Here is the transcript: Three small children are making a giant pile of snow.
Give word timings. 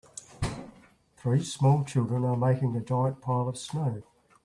Three 1.17 1.43
small 1.43 1.83
children 1.83 2.25
are 2.25 2.35
making 2.35 2.75
a 2.75 2.81
giant 2.81 3.21
pile 3.21 3.47
of 3.47 3.55
snow. 3.55 4.01